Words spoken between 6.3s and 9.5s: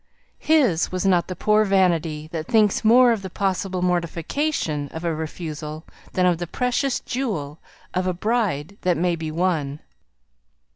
the precious jewel of a bride that may be